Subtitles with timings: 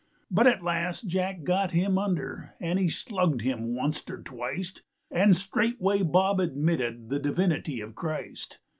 [0.31, 4.81] But at last Jack got him under And he slugged him onct or twict,
[5.11, 8.57] And straightway Bob admitted The divinity of Christ.